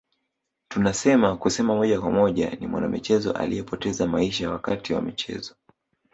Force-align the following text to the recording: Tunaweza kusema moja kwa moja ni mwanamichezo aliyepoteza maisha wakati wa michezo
Tunaweza 0.67 1.35
kusema 1.35 1.75
moja 1.75 2.01
kwa 2.01 2.11
moja 2.11 2.49
ni 2.59 2.67
mwanamichezo 2.67 3.31
aliyepoteza 3.31 4.07
maisha 4.07 4.49
wakati 4.51 4.93
wa 4.93 5.01
michezo 5.01 5.55